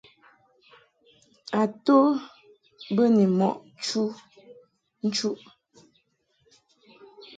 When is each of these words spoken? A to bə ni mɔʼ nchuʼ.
A 1.59 1.61
to 1.85 1.97
bə 2.95 3.03
ni 3.15 3.23
mɔʼ 3.39 3.53
nchuʼ. 5.07 5.37